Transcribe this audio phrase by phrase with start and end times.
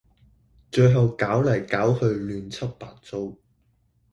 [0.71, 3.33] 最終搞來搞去亂七八糟